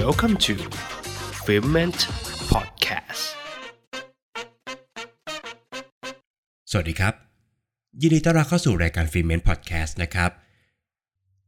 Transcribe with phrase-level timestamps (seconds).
[0.00, 0.54] Welcome to
[1.44, 2.00] f i l m e n t
[2.52, 3.24] Podcast
[6.70, 7.14] สวัสดีครับ
[8.00, 10.30] ยินดีต้อนรับเข้าสู่รายการ Filment Podcast นะครับ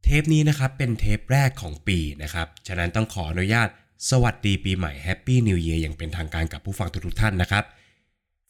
[0.03, 3.67] เทปนี้นะครับเป็นเทปแรกของปีนะครับ ฉะนั้นต้องขออนุญาต
[4.09, 7.63] สวัสดีปีใหม่ Happy New Year อย่างเป็นทางการกับผู้ฟังทุกๆท่านนะครับ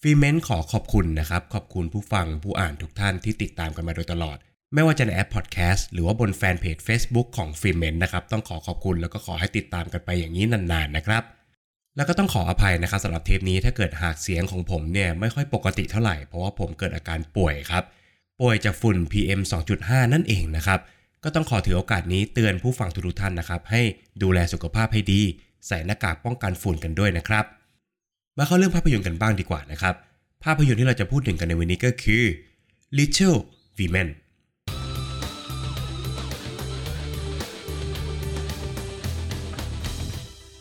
[0.02, 4.38] Filment ขอขอบคุณนะครับ ขอบคุณผู้ฟังผู้อ่านทุกท่านที่ติดตามกันมาโดยตลอด
[4.76, 11.24] ไม่ว่าจะในแอปพอดแคสต์หรือว่าบนแฟนเพจ Facebook ของ Filment นะครับ ต้องขอขอบคุณแล้วก็ขอให้ติดตามกันไปอย่างนี้นานๆนะครับ
[11.96, 17.84] แล้วก็ต้องขออภัยนะครับสำหรับเทปนี้ถ้าเกิดหากเสียงของผมเนี่ยไม่ค่อยปกติเท่าไหร่ เพราะว่าผมเกิดอาการป่วยครับ
[18.42, 19.42] ป่วยจากฝุ่น PM
[19.78, 20.80] 2.5 นั่นเองนะครับ
[21.24, 23.82] ก็ต้องขอถือโอกาสนี้เตือนผู้ฟังทุกท่านนะครับ ให้
[24.24, 25.22] ดูแลสุขภาพให้ดี
[25.68, 27.46] ใส่หน้ากากป้องกันฝุ่นกันด้วยนะครับ
[28.38, 29.96] มาเข้าเรื่องภาพยนตร์กันบ้างดีกว่านะครับ
[30.44, 32.24] ภาพยนตร์ที่เราจะพูดถึงกันในวันนี้ก็คือ
[32.98, 33.38] Little
[33.80, 34.10] Women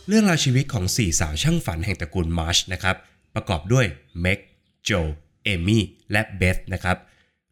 [0.09, 2.97] เรื่องราวชีวิตของ 4 สาวช่างฝันแห่งตระกูลมาร์ชนะครับ
[3.35, 3.87] ประกอบด้วย
[4.21, 4.39] เม็ก
[4.85, 4.91] โจ
[5.43, 6.97] เอมี่และเบธนะครับ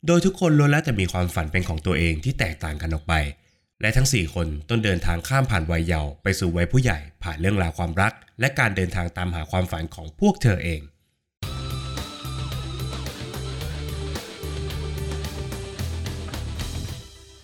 [0.07, 3.15] โดยทุกคนล้วนแล้วแต่มีความฝันเป็นของตัวเองที่แตกต่างกันออกไป
[3.81, 10.81] และทั้ง 4 คนต้องเดินทางข้ามผ่านวัยเยาว์ไปสู่วัยผู้ใหญ่ผ่านเรื่องราวความรัก และการเดินทางตามหาความฝันของพวกเธอเอง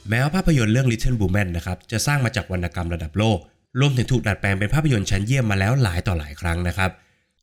[0.09, 3.41] แม้ว่าภาพยนตร์เรื่อง Little Women นะครับจะสร้างมาจากวรรณกรรมระดับโลก
[3.81, 6.91] รวมถึงถูกดัดแปลงเป็นภาพยนตร์ชั้นเยี่ยมมาแล้วหลายต่อหลายครั้งนะครับ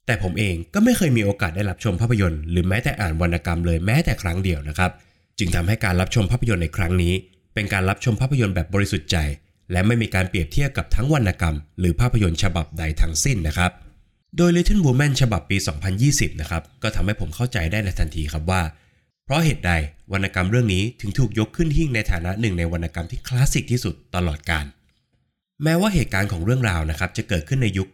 [0.05, 4.91] แต่ผมเองก็ไม่เคยมีโอกาสได้รับชมภาพยนตร์ หรือแม้แต่อ่านวรรณกรรมเลยแม้แต่ครั้งเดียวนะครับ
[5.39, 7.13] จึงทำให้การรับชมภาพยนตร์ในครั้งนี้
[7.53, 9.17] เป็นการรับชมภาพยนตร์แบบบริสุทธิ์ใจ
[9.71, 13.71] และไม่มีการเปรียบเทียบกับทั้งวรรณกรรม หรือภาพยนตร์ฉบับใดทั้งสิ้นนะครับ
[14.37, 15.57] โดย Little Women ฉบับปี
[15.99, 18.61] 2020 นะครับก็ทำให้ผมเข้าใจได้ในทันทีครับว่า
[19.25, 19.71] เพราะเหตุใด
[20.13, 24.65] วรรณกรรมเรื่องนี้ถึงถูกยกขึ้นหิ้งในฐานะหนึ่งในวรรณกรรมที่คลาสสิกที่สุดตลอดกาล
[25.63, 27.87] แม้ว่าเหตุการณ์ของเรื่องราวนะครับจะเกิดขึ้นในยุค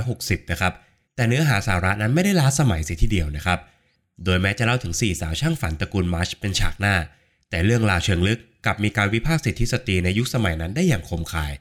[0.00, 0.72] 1860 นะครับ
[1.16, 3.58] แต่เนื้อหาสาระนั้นไม่ได้ล้าสมัยเสียทีเดียวนะครับ
[4.24, 6.94] โดยแม้จะเล่าถึง 4 สาวช่างฝันตระกูลมาร์ชเป็นฉากหน้า
[7.50, 11.52] แต่เรื่องราวเชิงลึกกลับมีการวิพากษ์สิทธิสตรีในยุคสมัยนั้นได้อย่างคมคาย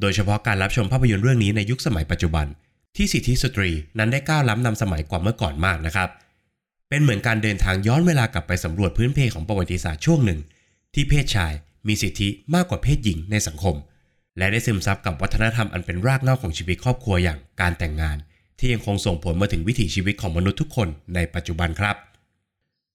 [0.00, 2.46] โดยเฉพาะการรับชมภาพยนตร์เรื่องนี้ในยุคสมัยปัจจุบัน
[2.96, 6.08] ที่สิทธิสตรีนั้นได้ก้าวล้ำนำสมัยกว่าเมื่อก่อนมากนะครับ
[6.88, 10.40] เป็นเหมือนการเดินทางย้อนเวลากลับไปสำรวจพื้นเพของประวัติศาสตร์ช่วงหนึ่ง
[10.94, 11.52] ที่เพศชาย
[11.88, 13.76] มีสิทธิมากกว่าเพศหญิงในสังคม
[14.38, 18.16] และได้ซึมซับกับวัฒนธรรมอันเป็นรากเหง้าของชีวิตครอบครัวอย่างการแต่งงาน
[18.58, 21.96] ที่ยังคงส่งผลมาถึงวิถีชีวิตของมนุษย์ทุกคนในปัจจุบันครับ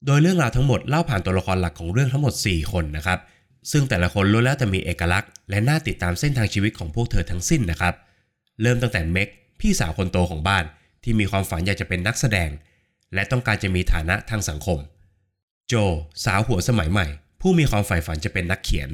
[0.05, 3.19] โดยเรื่องราวทั้งหมดเล่าผ่านตัวละครหลักของเรื่องทั้งหมด 4 คนนะครับ
[3.71, 7.93] ซึ่งแต่ละคนล้วนแล้วแต่มีเอกลักษณ์ และน่าติดตามเส้นทางชีวิตของพวกเธอทั้งสิ้นนะครับ
[8.61, 9.27] เริ่มตั้งแต่เม็ก
[9.59, 10.63] พี่สาวคนโตของบ้าน
[11.03, 12.49] ที่มีความฝันอยากจะเป็นนักแสดง
[13.13, 14.79] และต้องการจะมีฐานะทางสังคม
[15.67, 15.73] โจ
[16.25, 17.07] สาวหัวสมัยใหม่
[17.41, 18.89] ผู้มีความใฝ่ฝันจะเป็นนักเขียน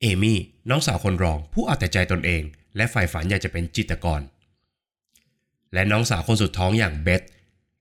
[0.00, 0.38] เอมี่
[0.70, 2.42] น้องสาวคนรองผู้เอาแต่ใจตนเอง
[2.76, 4.20] และใฝ่ฝันอยากจะเป็นจิตกร
[5.74, 7.22] และน้องสาวคนสุดท้องอย่างเบธ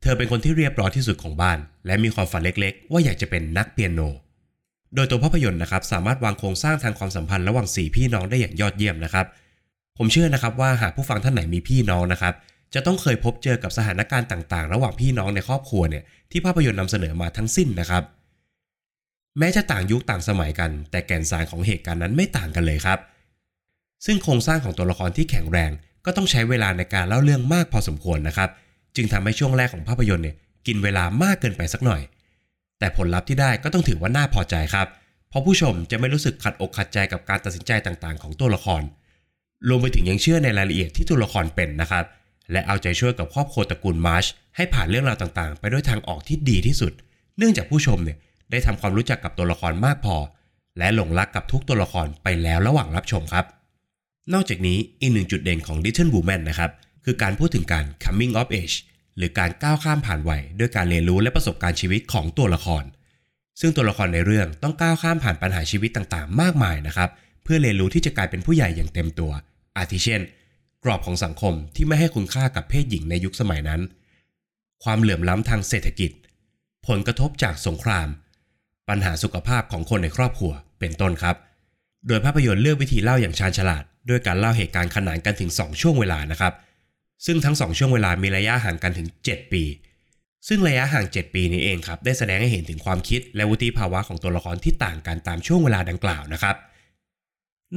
[0.02, 4.02] เธอเป็นคนที่เรียบร้อยที่สุดของบ้าน และมีความฝันเล็กๆ ว่าอยากจะเป็นนักเปียโน
[4.96, 9.26] โดยตัวภาพยนตร์นะครับสามารถวางโครงสร้างทางความสัมพันธ์ระหว่างสี่พี่น้องได้อย่างยอดเยี่ยมนะครับ
[9.98, 12.34] ผมเชื่อนะครับว่าหากผู้ฟังท่านไหนมีพี่น้องนะครับ
[12.74, 18.04] จะต้องเคยพบเจอกับสถานการณ์ต่างๆ ระหว่างพี่น้องในครอบครัวเนี่ยที่ภาพยนตร์นำเสนอมาทั้งสิ้นนะครับ
[19.38, 23.00] แม้จะต่างยุคต่างสมัยกัน แต่แก่นสารของเหตุการณ์นั้นไม่ต่างกันเลยครับ
[24.06, 25.72] ซึ่งโครงสร้างของตัวละครที่แข็งแรง
[26.06, 28.50] ก็ต้องใช้เวลาในการเล่าเรื่องมากพอสมควรนะครับ
[28.96, 30.36] จึงทำให้ช่วงแรกของภาพยนตร์เนี่ย
[30.68, 32.02] กินเวลามากเกินไปสักหน่อย
[32.80, 34.88] แต่ผลลัพธ์ที่ได้ก็ต้องถือว่าน่าพอใจครับ
[35.30, 38.82] เพราะผู้ชมจะไม่รู้สึกขัดอกขัดใจกับการตัดสินใจต่างๆ ของตัวละคร
[39.68, 42.06] รวมไปถึงยังเชื่อในรายละเอียดที่ตัวละครเป็นนะครับ
[42.52, 44.26] และเอาใจช่วยกับครอบครัวตระกูลมาร์ช
[44.56, 46.94] ให้ผ่านเรื่องราวต่างๆ ไปด้วยทางออกที่ดีที่สุด
[47.38, 48.18] เนื่องจากผู้ชมเนี่ย
[48.52, 50.18] ได้ทำความรู้จักกับตัวละครมากพอ
[50.78, 53.46] และหลงรักกับทุกตัวละครไปแล้วระหว่างรับชมครับ
[54.34, 56.72] นอกจากนี้อีกหนึ่งจุดเด่นของ Little Women นะครับ
[57.06, 58.76] คือการพูดถึงการ coming of age
[59.18, 62.84] หรือการก้าวข้ามผ่านวัยด้วยการเรียนรู้และประสบการณ์ชีวิตของตัวละคร
[63.60, 67.10] ซึ่งตัวละครในเรื่องต้องก้าวข้ามผ่านปัญหาชีวิตต่างๆ มากมายนะครับ
[67.44, 69.32] เพื่อเรียนรู้ที่จะกลายเป็นผู้ใหญ่อย่างเต็มตัว
[69.78, 70.22] อาทิเช่น
[70.84, 73.82] กรอบของสังคมที่ไม่ให้คุณค่ากับเพศหญิงในยุคสมัยนั้น
[74.84, 76.12] ความเหลื่อมล้ำทางเศรษฐกิจ
[76.88, 78.08] ผลกระทบจากสงคราม
[78.90, 81.36] ปัญหาสุขภาพของคนในครอบครัวเป็นต้นครับ
[82.08, 86.54] โดยภาพยนตร์เลือกวิธีเล่าอย่างชาญฉลาด ด้วยการเล่าเหตุการณ์ขนานกันถึง 2 ช่วงเวลานะครับ
[87.26, 89.64] ซึ่งทั้ง 2 ช่วงเวลามีระยะห่างกันถึง 7 ปี
[90.48, 96.56] ซึ่งระยะห่าง 7 ปีนี้เองครับได้แสดงให้เห็นถึงความคิดและวุฒิภาวะของตัวละครที่ต่างกันตามช่วงเวลาดังกล่าวนะครับ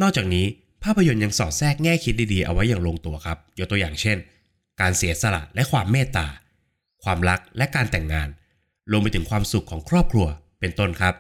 [0.01, 0.47] นอกจากนี้
[0.85, 4.19] ภาพยนตร์ยังสอดแทรกแง่คิดดีๆ เอาไว้อย่างลงตัวครับ ยกตัวอย่างเช่น
[4.81, 6.27] การเสียสละและความเมตตา
[7.05, 8.29] ความรักและการแต่งงาน
[8.91, 10.27] รวมไปถึงความสุขของครอบครัว
[10.63, 11.15] เป็นต้นครับ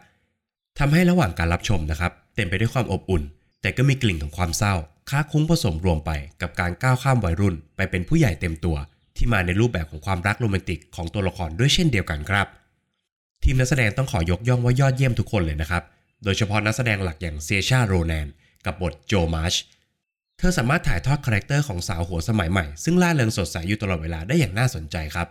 [0.78, 3.22] ทำให้ระหว่างการรับชมนะครับ เต็มไปด้วยความอบอุ่น
[3.62, 4.74] แต่ก็มีกลิ่นของความเศร้า
[5.10, 6.10] ค้าคุ้งผสมรวมไป
[6.42, 8.76] กับการก้าวข้ามวัยรุ่น ไปเป็นผู้ใหญ่เต็มตัว
[9.16, 12.46] ที่มาในรูปแบบของความรักโรแมนติกของตัวละครด้วยเช่นเดียวกันครับ
[13.44, 15.82] ทีมนักแสดงต้องขอยกย่องว่ายอดเยี่ยมทุกคนเลยนะครับ
[16.24, 18.26] โดยเฉพาะนักแสดงหลักอย่างเซอร์ชาโรแนน
[18.66, 19.54] กับบทโจมาร์ช
[20.38, 25.28] เธอสามารถถ่ายทอด character ของสาวหัวสมัยใหม่ ซึ่งร่าเริงสดใสอยู่ตลอดเวลาได้อย่างน่าสนใจครับ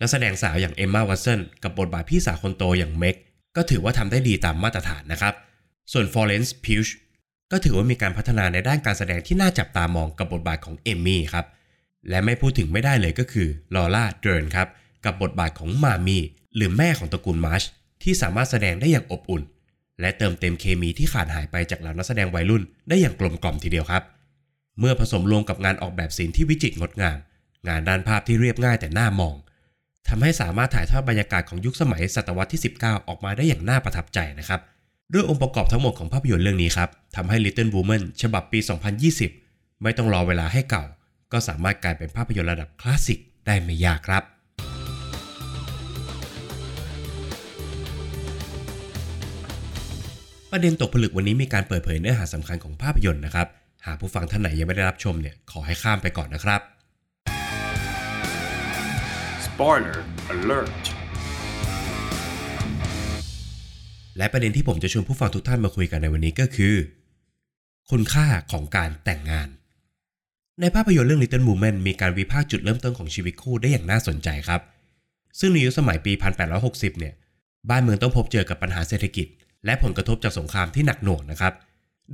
[0.00, 3.16] นักแสดงสาวอย่างเอมมาวัตสันกับบทบาทพี่สาวคนโตอย่างเม็ก
[3.56, 5.34] ก็ถือว่าทำได้ดีตามมาตรฐานนะครับ
[5.92, 6.94] ส่วนฟลอเรนซ์พิวจ์
[7.52, 11.46] ก็ถือว่ามีการพัฒนาในด้านการแสดงที่น่าจับตามองกับบทบาทของเอมี่ครับ
[12.08, 14.68] และไม่พูดถึงไม่ได้เลยก็คือลอร่าเดิร์นครับ
[15.04, 16.18] กับบทบาทของมาร์มี
[16.56, 17.62] หรือแม่ของตระกูลมาร์ช
[18.02, 19.42] ที่สามารถแสดงได้อย่างอบอุ่น
[20.00, 24.02] และเติมเต็มเคมีที่ขาดหายไปจากเหล่านักแสดงวัยรุ่นได้อย่างกลมกล่อมทีเดียวครับ
[24.78, 27.18] เมื่อผสมรวมกับงานออกแบบศิลป์ที่วิจิตรงดงาม
[27.68, 29.34] งานด้านภาพที่เรียบง่ายแต่น่ามอง
[30.08, 34.60] ทำให้สามารถถ่ายทอดบรรยากาศของยุคสมัยศตวรรษที่ 19 ออกมาได้อย่างน่าประทับใจนะครับ
[35.12, 38.58] ด้วยองค์ประกอบทั้งหมดของภาพยนตร์เรื่องนี้ครับทำให้ Little Woman ฉบับปี
[39.20, 40.84] 2020 ไม่ต้องรอเวลาให้เก่า
[41.32, 44.22] ก็สามารถกลายเป็นภาพยนตร์ระดับคลาสสิกได้ไม่ยากครับ
[50.50, 53.48] ประเด็นตกผลึกวันนี้มีการเปิดเผยเนื้อหาสำคัญของภาพยนตร์นะครับ
[53.86, 56.60] หากผู้ฟังท่านไหนยังไม่ได้รับชมเนี่ยขอให้ข้ามไปก่อนนะครับ
[59.60, 59.98] Spoiler
[60.34, 60.84] alert
[64.18, 66.74] และประเด็นที่ผมจะชวนผู้ฟังทุกท่านมาคุยกันในวันนี้ก็คือ
[67.90, 69.48] คุณค่าของการแต่งงาน
[70.60, 74.60] ในภาพยนตร์เรื่อง Little Women มีการวิพากษ์จุดเริ่มต้นของชีวิตคู่ได้อย่างน่าสนใจครับ
[75.38, 76.12] ซึ่งในยุคสมัยปี
[76.56, 77.14] 1860 เนี่ย
[77.70, 79.26] บ้านเมืองต้องพบเจอกับปัญหาเศรษฐกิจ
[79.64, 81.52] และผลกระทบจากสงครามที่หนักหน่วงนะครับ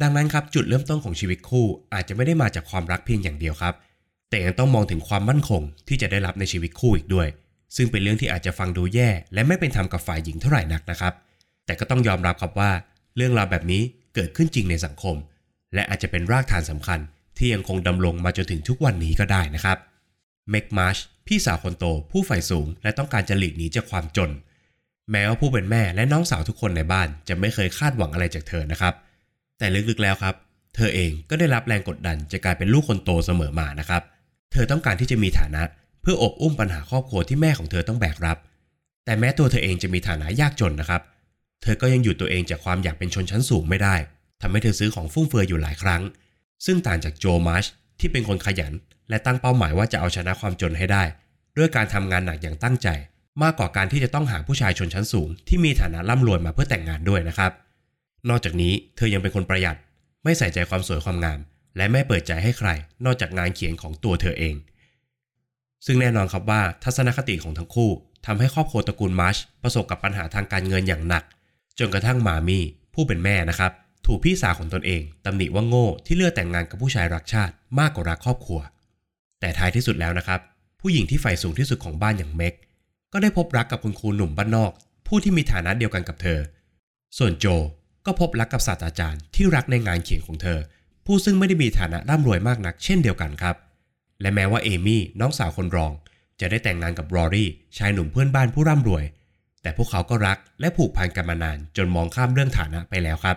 [0.03, 3.75] ดังนั้นครับจุดเริ่มต้นของชีวิตคู่อาจจะไม่ได้มาจากความรักเพียงอย่างเดียวครับ
[4.31, 7.29] แต่ยังต้องมองถึงความมั่นคงที่จะได้รับในชีวิตคู่อีกด้วย
[7.77, 11.15] ซึ่งเป็นเรื่องที่อาจจะฟังดูแย่ และไม่เป็นธรรมกับฝ่ายหญิงเท่าไหร่นักนะครับ
[11.67, 12.71] แต่ก็ต้องยอมรับครับว่า
[13.17, 13.83] เรื่องราวแบบนี้
[14.15, 15.17] เกิดขึ้นจริงในสังคม
[15.75, 17.01] และอาจจะเป็นรากฐานสำคัญ
[17.37, 19.79] ที่ยังคงดำรงมาจนถึงทุกวันนี้ก็ได้นะครับ
[20.51, 24.31] เมกมาร์ชพี่สาวคนโต ผู้ใฝ่สูง และต้องการจะหลีกหนีจากความจน
[25.11, 28.95] แม้ว่าผู้เป็นแม่และน้องสาวทุกคนในบ้านจะไม่เคยคาดหวังอะไรจากเธอนะครับ
[29.59, 30.35] แต่ลึกๆแล้วครับ
[30.75, 35.63] เธอเองก็ได้รับแรงกดดันจะกลายเป็นลูกคนโตเสมอมานะครับเเธอต้องการที่จะมีฐานะ
[36.03, 38.39] เพื่ออบอุ้มปัญหาครอบครัวที่แม่ของเธอต้องแบกรับ
[39.05, 41.03] แต่แม้ตัวเธอเองจะมีฐานะยากจนนะครับ
[41.63, 43.95] เธอก็ยังหยุดตัวเองจากความอยากเป็นชนชั้นสูงไม่ได้
[44.43, 46.03] ทำให้เธอซื้อของฟุ่มเฟือยอยู่หลายครั้ง
[46.67, 47.65] ซึ่งต่างจากโจมาร์ช
[48.01, 48.73] ที่เป็นคนขยัน
[49.09, 51.03] และตั้งเป้าหมายว่าจะเอาชนะความจนให้ได้
[51.57, 52.89] ด้วยการทำงานหนักอย่างตั้งใจ
[53.43, 57.53] มากกว่าการที่จะต้องหาผู้ชายชนชั้นสูง ที่มีฐานะร่ำรวยมาเพื่อแต่งงานด้วยนะครับ
[58.29, 59.77] นอกจากนี้เธอยังเป็นคนประหยัด
[60.25, 61.39] ไม่ใส่ใจความสวยความงาม
[61.77, 62.69] และไม่เปิดใจให้ใคร
[63.05, 64.55] นอกจากงานเขียนของตัวเธอเอง
[65.87, 67.91] ซึ่งแน่นอนครับว่าทัศนคติของทั้งคู่
[68.27, 71.25] ทำให้ครอบครัวตระกูลมาร์ชประสบกับปัญหาทางการเงินอย่างหนัก
[71.79, 72.63] จนกระทั่งมามี่
[72.95, 73.73] ผู้เป็นแม่นะครับ
[74.07, 78.61] ถูกพี่สาวของตนเองตำหนิว่าโง่ที่เลือกแต่งงานกับผู้ชายรักชาติมากกว่ารักครอบครัว
[79.41, 80.41] แต่ท้ายที่สุดแล้วนะครับ
[80.81, 82.55] ผู้หญิงที่ใฝ่สูงที่สุดของบ้านอย่างเม็ก
[83.13, 84.73] ก็ได้พบรักกับคุณครูหนุ่มบ้านนอก
[85.07, 86.39] ผู้ที่มีฐานะเดียวกันกับเธอ
[87.19, 87.47] ส่วนโจ
[88.07, 90.59] ก็พบรักกับศาสตราจารย์ที่รักในงานเขียนของเธอ
[91.07, 93.57] ผู้ซึ่งไม่ได้มีฐานะร่ำรวยมากนักเช่นเดียวกันครับ
[94.21, 95.93] และแม้ว่าเอมี่น้องสาวคนรอง
[96.41, 99.05] จะได้แต่งงานกับรอรี่ชายหนุ่มเพื่อนบ้านผู้ร่ำรวย
[99.63, 103.37] แต่พวกเขาก็รักและผูกพันกันมานานจนมองข้ามเรื่องฐานะไปแล้วครับ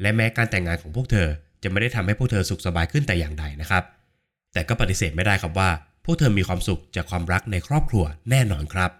[0.00, 1.28] และแม้การแต่งงานของพวกเธอ
[1.62, 3.84] จะไม่ได้ทำให้พวกเธอสุขสบายขึ้นแต่อย่างใดนะครับ
[4.52, 5.70] แต่ก็ปฏิเสธไม่ได้ครับว่า
[6.04, 8.90] พวกเธอมีความสุขจากความรักในครอบครัวแน่นอนครับ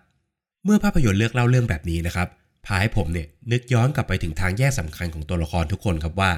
[0.64, 2.28] เมื่อภาพยนตร์เลือกเล่าเรื่องแบบนี้นะครับ
[2.66, 6.30] พาให้ผมเนี่ยนึกย้อนกลับไปถึงทางแยกสำคัญของตัวละครทุกคนครับว่า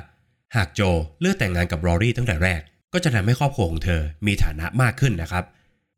[0.56, 0.80] หากโจ
[1.20, 2.60] เลือกแต่งงานกับรอรี่ตั้งแต่แรก
[2.92, 5.44] ก็จะทำให้ครอบครัวของเธอมีฐานะมากขึ้นนะครับ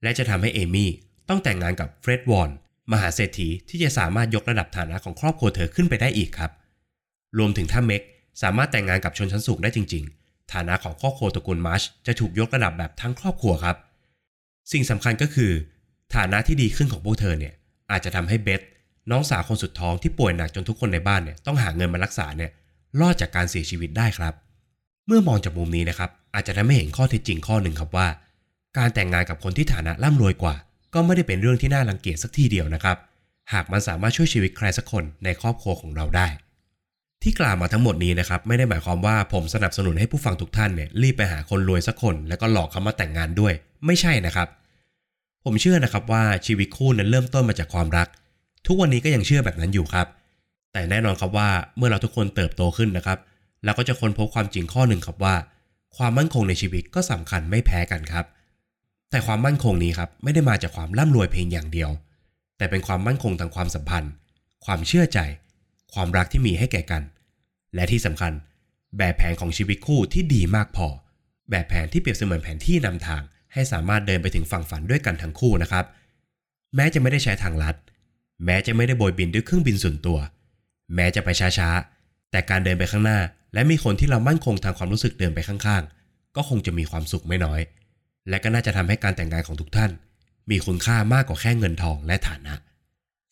[0.03, 0.91] และจะทำให้เอมี่
[1.29, 2.51] ต้องแต่งงานกับเฟร็ดวอน
[2.93, 6.51] มหาเศรษฐีที่จะสามารถยกระดับฐานะของครอบครัวเธอขึ้นไปได้อีกครับ
[7.39, 8.03] รวมถึงถ้าเม็ก
[8.43, 13.77] สามารถแต่งงานกับชนชั้นสูงได้จริง ๆ ฐานะของครอบครัวตระกูลมาร์ชจะถูกยกระดับแบบทั้งครอบครัวครับ
[14.73, 15.53] สิ่งสำคัญก็คือ
[16.15, 17.55] ฐานะที่ดีขึ้นของพวกเธอเนี่ย
[17.91, 18.61] อาจจะทำให้เบธ
[19.11, 22.51] น้องสาวคนสุดท้องที่ป่วยหนักจนทุกคนในบ้านเนี่ยต้องหาเงินมารักษาเนี่ย
[23.01, 24.35] รอดจากการเสียชีวิตได้ครับ
[25.07, 28.09] เมื่อมองจากมุมนี้นะครับ อาจจะทำให้เห็นข้อเท็จจริงข้อหนึ่งครับว่า
[28.79, 30.55] การแต่งงานกับคนที่ฐานะร่ำรวยกว่า
[30.95, 32.97] ก็ไม่ได้เป็นเรื่องที่น่ารังเกียจสักทีเดียวนะครับ
[33.53, 36.29] หากมันสามารถช่วยชีวิตใครสักคนในครอบครัวของเราได้
[37.23, 43.53] ที่กล่าวมาทั้งหมดนี้นะครับไม่ได้หมายความว่าผมสนับสนุนให้ผู้ฟังทุกท่านเนี่ยรีบไปหาคนรวยสักคน แล้วก็หลอกเขามาแต่งงานด้วย
[43.87, 44.49] ไม่ใช่นะครับ
[45.45, 48.09] ผมเชื่อนะครับว่าชีวิตคู่นั้นเริ่มต้นมาจากความรัก
[48.67, 50.07] ทุกวันนี้ก็ยังเชื่อแบบนั้นอยู่ครับ
[50.73, 53.19] แต่แน่นอนครับว่าเมื่อเราทุกคนเติบโตขึ้นนะครับ
[53.65, 55.35] เราก็จะค้นพบความจริงข้อหนึ่งครับว่า
[55.97, 58.27] ความมั่นคงในชีวิตก็สำคัญไม่แพ้กันครับ
[59.11, 61.91] แต่ความมั่นคงนี้ครับไม่ได้มาจากความร่ำรวยเพียงอย่างเดียว
[62.57, 64.13] แต่เป็นความมั่นคงทางความสัมพันธ์
[64.65, 65.19] ความเชื่อใจ
[65.95, 67.03] ความรักที่มีให้แก่กัน
[67.75, 68.33] และที่สำคัญ
[68.99, 70.87] แบบแผนของชีวิตคู่ที่ดีมากพอ
[71.51, 75.85] แบบแผนที่เปรียบเสมือนแผนที่นำทาง ให้สามารถเดินไปถึงฝั่งฝันด้วยกันทั้งคู่นะครับ
[76.75, 77.77] แม้จะไม่ได้ใช้ทางลัด
[78.45, 80.19] แม้จะไม่ได้โบยบินด้วยเครื่องบินส่วนตัว
[80.95, 81.29] แม้จะไป
[81.59, 83.19] ช้าๆแต่การเดินไปข้างหน้า
[83.55, 87.61] และมีคนที่เรามั่นคงทางความรู้สึกเดินไปข้างๆ ก็คงจะมีความสุขไม่น้อย
[88.29, 89.91] และก็น่าจะทำให้การแต่งงานของทุกท่าน
[90.51, 92.55] มีคุณค่ามากกว่าแค่เงินทองและฐานะ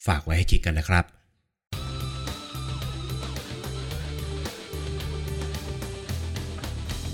[0.06, 1.04] ฝากไว้ให้คิดกันนะครับ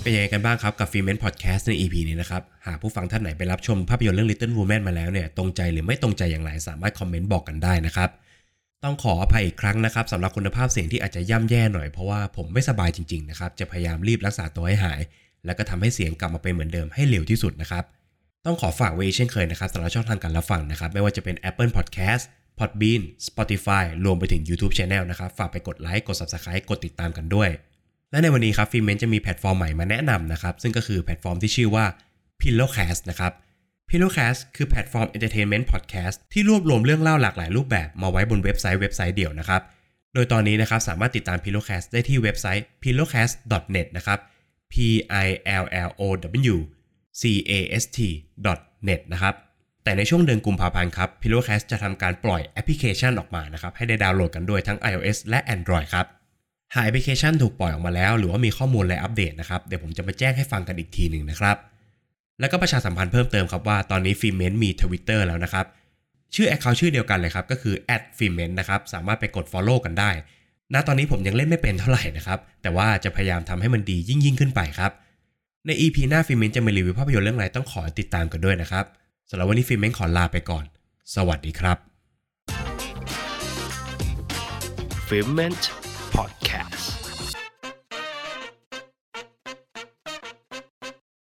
[0.01, 8.09] เป็นยังไงกันบ้างครับกับฟิเมนพอดแคสต์ใน EP นี้นะครับ หากผู้ฟังท่านไหนไปรับชมภาพยนตร์เรื่อง Little Woman มาแล้วเนี่ยตรงใจหรือไม่ตรงใจอย่างไรสามารถคอมเมนต์บอกกันได้นะครับ
[8.83, 15.01] ต้องขออภัยอีกครั้งนะครับสำหรับคุณภาพเสียงที่อาจจะย่ำแย่หน่อยเพราะว่าผมไม่สบายจริงๆนะครับจะพยายามรีบรักษาตัวให้หาย
[15.45, 17.83] แล้วก็ทำให้เสียงกลับมาเป็นเหมือนเดิมให้เร็วที่สุดนะครับ
[18.45, 22.23] ต้องขอฝากไว้เช่นเคยนะครับสำหรับช่องทางการรับฟังนะครับไม่ว่าจะเป็น Apple Podcast
[22.59, 27.49] Podbean Spotify รวมไปถึง YouTube Channel นะครับฝากไปกดไลค์กด Subscribe กดติดตามกันด้วย
[28.11, 31.85] และในวันนี้ครับ Filment จะมีแพลตฟอร์มใหม่มาแนะนำนะครับซึ่งก็คือแพลตฟอร์มที่ชื่อว่า
[32.39, 33.33] Pillowcast นะครับ
[33.89, 39.61] Pillowcast คือแพลตฟอร์ม Entertainment Podcast ที่รวบรวมเรื่องเล่าหลากหลายรูปแบบมาไว้บนเว็บไซต์เว็บไซต์เดียวนะครับ
[40.13, 44.19] โดยตอนนี้นะครับสามารถติดตาม Pillowcast ได้ที่เว็บไซต์ pillowcast.net นะครับ
[44.71, 44.73] p
[45.25, 45.27] i
[45.63, 46.03] l l o
[46.53, 46.57] w
[47.21, 47.99] c a s t
[48.87, 49.33] net นะครับ
[49.83, 56.05] แต่ในช่วงเดือนกุมภาพันธ์ครับ Pillowcast จะทำการปล่อยแอปพลิเคชันออกมานะครับ ให้ได้ดาวน์โหลดกันด้วยทั้ง iOS และ Android ครับ
[56.73, 61.57] หากแอปพลิเคชันถูกปล่อยออกมาแล้ว หรือว่ามีข้อมูลและอัปเดตนะครับ เดี๋ยวผมจะมาแจ้งให้ฟังกันอีกทีหนึ่งนะครับ
[62.39, 65.65] แล้วก็ประชาสัมพันธ์เพิ่มเติมครับว่าตอนนี้ Filment มี Twitter แล้วนะครับ
[66.35, 67.75] ชื่อ Account ชื่อเดียวกันเลยครับ ก็คือ
[68.17, 70.11] f i l m e n t นะครับ สามารถไปกด Follow กันได้
[70.73, 74.91] ณ ตอนนี้ผมยังเล่นไม่เป็นเท่าไหร่นะครับ แต่ว่าจะพยายามทำให้มันดียิ่งยิ่งขึ้นไปครับ
[75.65, 78.85] ใน EP หน้า Filment จะมารีวิวภาพยนตร์เรื่องอะไรต้องขอติดตามกันด้วยนะครับ
[79.29, 80.65] สำหรับวันนี้ Filment ขอลาไปก่อน
[81.15, 81.77] สวัสดีครับ
[85.07, 85.63] f i m e n t
[86.15, 86.66] Podcast